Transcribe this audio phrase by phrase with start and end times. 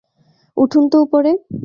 [0.57, 1.31] উঠুন তো উপরে।